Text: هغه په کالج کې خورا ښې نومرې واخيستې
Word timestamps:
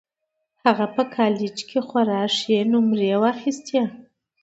هغه 0.63 0.85
په 0.95 1.03
کالج 1.15 1.57
کې 1.69 1.79
خورا 1.87 2.23
ښې 2.37 2.59
نومرې 2.71 3.13
واخيستې 3.21 3.81